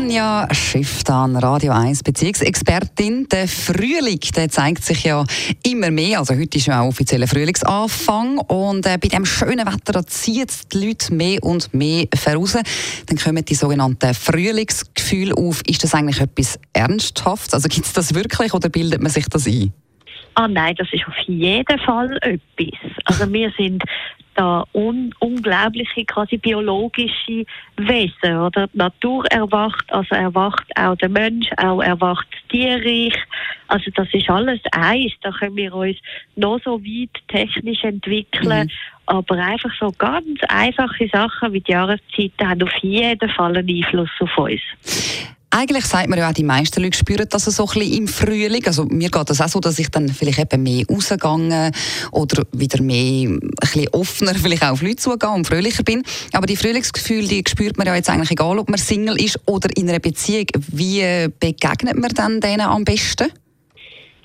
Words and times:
Tanja 0.00 0.48
Schifftan, 0.50 1.36
Radio 1.36 1.72
1 1.72 2.02
Beziehungsexpertin. 2.04 3.28
Der 3.28 3.46
Frühling 3.46 4.18
der 4.34 4.48
zeigt 4.48 4.82
sich 4.82 5.04
ja 5.04 5.26
immer 5.62 5.90
mehr. 5.90 6.20
Also 6.20 6.34
heute 6.34 6.56
ist 6.56 6.68
ja 6.68 6.80
auch 6.80 6.88
offizieller 6.88 7.26
Frühlingsanfang. 7.28 8.38
Und 8.38 8.86
äh, 8.86 8.96
bei 8.96 9.08
dem 9.08 9.26
schönen 9.26 9.66
Wetter 9.66 10.00
es 10.02 10.68
die 10.68 10.86
Leute 10.86 11.12
mehr 11.12 11.42
und 11.42 11.74
mehr 11.74 12.06
voraus. 12.16 12.54
Dann 12.54 13.18
kommen 13.18 13.44
die 13.44 13.54
sogenannten 13.54 14.14
Frühlingsgefühle 14.14 15.34
auf. 15.36 15.60
Ist 15.66 15.84
das 15.84 15.94
eigentlich 15.94 16.20
etwas 16.20 16.58
Ernsthaftes? 16.72 17.52
Also 17.52 17.68
gibt 17.68 17.84
es 17.84 17.92
das 17.92 18.14
wirklich 18.14 18.54
oder 18.54 18.70
bildet 18.70 19.02
man 19.02 19.12
sich 19.12 19.26
das 19.26 19.46
ein? 19.46 19.70
Ah 20.34 20.48
nein, 20.48 20.76
das 20.78 20.88
ist 20.92 21.06
auf 21.06 21.18
jeden 21.26 21.78
Fall 21.80 22.16
etwas. 22.22 22.80
Also 23.04 23.30
wir 23.30 23.52
sind 23.58 23.84
da 24.40 24.64
un 24.72 25.14
unglaubliche 25.18 26.04
quasi 26.06 26.38
biologische 26.38 27.44
Wesen, 27.76 28.38
oder? 28.38 28.68
Die 28.68 28.78
Natur 28.78 29.26
erwacht, 29.30 29.84
also 29.92 30.14
erwacht 30.14 30.64
auch 30.76 30.96
der 30.96 31.10
Mensch, 31.10 31.48
auch 31.58 31.82
erwacht 31.82 32.26
das 32.30 32.40
Tierreich. 32.48 33.14
Also 33.68 33.90
das 33.94 34.08
ist 34.12 34.30
alles 34.30 34.60
eins. 34.72 35.12
Da 35.20 35.30
können 35.30 35.56
wir 35.56 35.74
uns 35.74 35.96
noch 36.36 36.58
so 36.64 36.82
weit 36.82 37.10
technisch 37.28 37.84
entwickeln. 37.84 38.70
Aber 39.06 39.36
einfach 39.36 39.72
so 39.78 39.92
ganz 39.98 40.40
einfache 40.48 41.08
Sachen 41.08 41.52
wie 41.52 41.60
die 41.60 41.72
Jahreszeiten 41.72 42.48
haben 42.48 42.62
auf 42.62 42.74
jeden 42.80 43.28
Fall 43.30 43.56
einen 43.56 43.68
Einfluss 43.68 44.10
auf 44.20 44.38
uns. 44.38 44.62
Eigentlich 45.52 45.84
sagt 45.84 46.08
man 46.08 46.16
ja 46.16 46.28
auch, 46.28 46.32
die 46.32 46.44
meisten 46.44 46.80
Leute 46.80 46.96
spüren 46.96 47.26
das 47.28 47.44
so 47.44 47.64
ein 47.64 47.74
bisschen 47.74 47.92
im 47.92 48.08
Frühling. 48.08 48.64
Also 48.66 48.84
mir 48.84 49.10
geht 49.10 49.30
das 49.30 49.40
auch 49.40 49.48
so, 49.48 49.58
dass 49.58 49.80
ich 49.80 49.88
dann 49.90 50.08
vielleicht 50.08 50.38
eben 50.38 50.62
mehr 50.62 50.84
rausgehe 50.88 51.72
oder 52.12 52.44
wieder 52.52 52.80
mehr, 52.80 53.28
ein 53.28 53.40
bisschen 53.60 53.88
offener 53.88 54.34
vielleicht 54.36 54.62
auch 54.62 54.70
auf 54.70 54.82
Leute 54.82 54.96
zugehe 54.96 55.30
und 55.30 55.48
fröhlicher 55.48 55.82
bin. 55.82 56.04
Aber 56.32 56.46
die 56.46 56.56
Frühlingsgefühle, 56.56 57.26
die 57.26 57.42
spürt 57.48 57.78
man 57.78 57.88
ja 57.88 57.96
jetzt 57.96 58.08
eigentlich 58.08 58.30
egal, 58.30 58.60
ob 58.60 58.68
man 58.68 58.78
Single 58.78 59.20
ist 59.20 59.40
oder 59.46 59.68
in 59.76 59.88
einer 59.88 59.98
Beziehung. 59.98 60.46
Wie 60.68 61.26
begegnet 61.40 61.96
man 61.96 62.10
dann 62.14 62.40
denen 62.40 62.60
am 62.60 62.84
besten? 62.84 63.26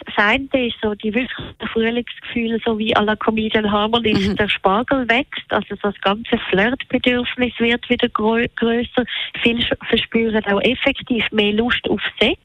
Das 0.06 0.16
eine 0.18 0.68
ist 0.68 0.76
so 0.82 0.94
die 0.94 1.14
wirklichen 1.14 1.56
Frühlingsgefühle, 1.74 2.60
so 2.64 2.78
wie 2.78 2.96
à 2.96 3.02
la 3.04 3.16
Comedian 3.16 3.72
Harmony, 3.72 4.14
Mhm. 4.14 4.36
der 4.36 4.48
Spargel 4.50 5.08
wächst, 5.10 5.52
also 5.52 5.76
das 5.82 6.00
ganze 6.02 6.38
Flirtbedürfnis 6.50 7.54
wird 7.60 7.90
wieder 7.90 8.08
grö 8.10 8.46
größer. 8.56 9.04
Viele 9.42 9.66
verspüren 9.88 10.46
auch 10.46 10.62
effektiv 10.62 11.26
mehr 11.32 11.54
Lust 11.54 11.90
auf 11.90 12.02
Sex, 12.20 12.40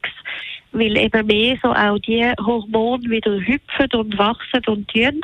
weil 0.71 0.97
eben 0.97 1.27
mehr 1.27 1.57
so 1.61 1.69
auch 1.73 1.99
die 1.99 2.31
Hormone 2.39 3.09
wieder 3.09 3.31
hüpfen 3.39 3.87
und 3.93 4.17
wachsen 4.17 4.61
und 4.67 4.87
tun. 4.87 5.21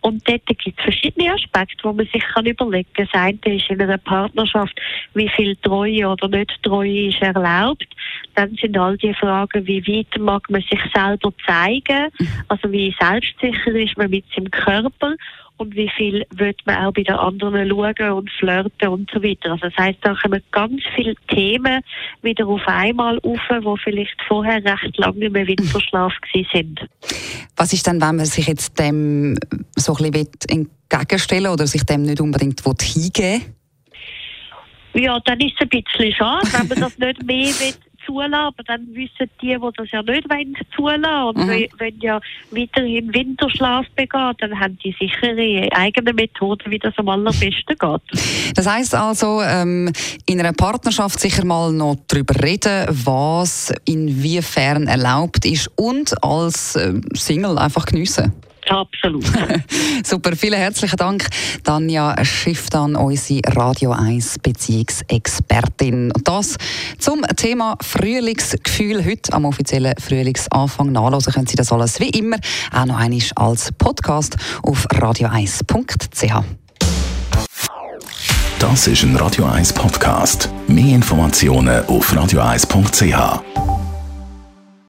Und 0.00 0.28
dort 0.28 0.44
gibt 0.46 0.66
es 0.66 0.84
verschiedene 0.84 1.32
Aspekte, 1.32 1.84
wo 1.84 1.92
man 1.92 2.06
sich 2.06 2.22
kann 2.34 2.46
überlegen 2.46 2.88
kann. 2.94 3.06
Das 3.12 3.20
eine 3.20 3.56
ist 3.56 3.70
in 3.70 3.80
einer 3.80 3.98
Partnerschaft, 3.98 4.78
wie 5.14 5.28
viel 5.28 5.56
Treue 5.56 6.08
oder 6.08 6.28
nicht 6.28 6.52
Treue 6.62 7.08
ist 7.08 7.22
erlaubt. 7.22 7.86
Dann 8.34 8.54
sind 8.56 8.76
all 8.76 8.96
die 8.96 9.14
Fragen, 9.14 9.66
wie 9.66 9.86
weit 9.86 10.20
mag 10.20 10.48
man 10.50 10.62
sich 10.62 10.80
selber 10.94 11.32
zeigen, 11.46 12.08
also 12.48 12.70
wie 12.72 12.94
selbstsicher 12.98 13.74
ist 13.74 13.96
man 13.96 14.10
mit 14.10 14.24
seinem 14.34 14.50
Körper 14.50 15.14
und 15.62 15.74
wie 15.74 15.90
viel 15.96 16.26
wird 16.34 16.60
man 16.66 16.84
auch 16.84 16.92
bei 16.92 17.02
den 17.02 17.14
anderen 17.14 17.68
schauen 17.68 18.12
und 18.12 18.30
flirten 18.30 18.88
und 18.88 19.10
so 19.12 19.22
weiter. 19.22 19.52
Also 19.52 19.68
das 19.68 19.76
heisst, 19.78 19.98
da 20.02 20.14
kommen 20.14 20.42
ganz 20.50 20.82
viele 20.94 21.14
Themen 21.28 21.80
wieder 22.22 22.46
auf 22.46 22.66
einmal 22.66 23.18
auf, 23.22 23.40
die 23.50 23.82
vielleicht 23.82 24.20
vorher 24.26 24.62
recht 24.64 24.98
lange 24.98 25.26
im 25.26 25.34
Winterschlaf 25.34 26.12
sind. 26.52 26.80
Was 27.56 27.72
ist 27.72 27.86
dann, 27.86 28.00
wenn 28.00 28.16
man 28.16 28.26
sich 28.26 28.46
jetzt 28.46 28.78
dem 28.78 29.36
so 29.76 29.94
ein 29.96 30.10
bisschen 30.10 30.68
entgegenstellen 30.90 31.44
will 31.44 31.50
oder 31.50 31.66
sich 31.66 31.84
dem 31.84 32.02
nicht 32.02 32.20
unbedingt 32.20 32.64
will 32.64 32.74
hingeben 32.80 33.42
Ja, 34.94 35.18
dann 35.20 35.40
ist 35.40 35.54
es 35.54 35.60
ein 35.60 35.68
bisschen 35.68 36.12
schade, 36.12 36.48
wenn 36.52 36.68
man 36.68 36.80
das 36.80 36.98
nicht 36.98 37.22
mehr 37.22 37.46
will 37.46 37.74
zulassen, 38.12 38.34
aber 38.34 38.62
dann 38.64 38.86
wissen 38.94 39.30
die, 39.40 39.56
die 39.56 39.58
das 39.76 39.90
ja 39.90 40.02
nicht 40.02 40.28
wollen, 40.30 40.56
zulassen 40.74 41.04
und 41.04 41.36
Mhm. 41.46 41.66
wenn, 41.78 41.98
ja 42.00 42.20
weiterhin 42.50 43.12
Winterschlaf 43.14 43.86
begeht, 43.96 44.36
dann 44.38 44.58
haben 44.58 44.78
die 44.84 44.94
sicher 44.98 45.34
ihre 45.36 45.72
eigene 45.72 46.12
Methode, 46.12 46.64
wie 46.70 46.78
das 46.78 46.94
am 46.96 47.08
allerbesten 47.08 47.76
geht. 47.78 48.02
Das 48.54 48.66
heißt 48.66 48.94
also, 48.94 49.40
ähm, 49.42 49.90
in 50.26 50.38
einer 50.40 50.52
Partnerschaft 50.52 51.18
sicher 51.18 51.44
mal 51.44 51.72
noch 51.72 51.96
darüber 52.08 52.34
reden, 52.42 52.86
was 52.88 53.72
inwiefern 53.86 54.86
erlaubt 54.86 55.44
ist 55.46 55.70
und 55.76 56.12
als 56.22 56.76
äh, 56.76 56.94
Single 57.14 57.58
einfach 57.58 57.86
geniessen. 57.86 58.32
Absolut. 58.68 59.24
Super, 60.04 60.36
vielen 60.36 60.58
herzlichen 60.58 60.96
Dank, 60.96 61.26
Tanja 61.64 62.24
Schifftan, 62.24 62.96
unsere 62.96 63.40
Radio 63.54 63.92
1 63.92 64.38
Beziehungsexpertin. 64.38 66.12
Und 66.12 66.28
das 66.28 66.56
zum 66.98 67.22
Thema 67.36 67.76
Frühlingsgefühl. 67.80 69.04
Heute 69.04 69.32
am 69.32 69.44
offiziellen 69.44 69.94
Frühlingsanfang 69.98 70.92
nachlesen 70.92 71.32
können 71.32 71.46
Sie 71.46 71.56
das 71.56 71.72
alles 71.72 72.00
wie 72.00 72.10
immer 72.10 72.36
auch 72.72 72.86
noch 72.86 72.98
einmal 72.98 73.20
als 73.36 73.72
Podcast 73.72 74.36
auf 74.62 74.86
radio1.ch. 74.88 76.44
Das 78.58 78.86
ist 78.86 79.02
ein 79.02 79.16
Radio 79.16 79.46
1 79.46 79.72
Podcast. 79.72 80.48
Mehr 80.68 80.94
Informationen 80.94 81.84
auf 81.86 82.12
radio1.ch. 82.12 83.71